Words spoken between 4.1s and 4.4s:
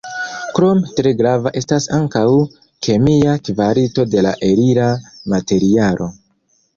de la